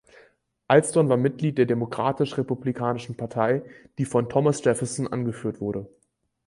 [0.67, 3.61] Alston war Mitglied der Demokratisch-Republikanischen Partei,
[3.99, 5.87] die von Thomas Jefferson angeführt wurde.